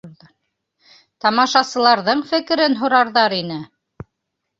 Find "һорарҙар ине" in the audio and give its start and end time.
2.79-3.59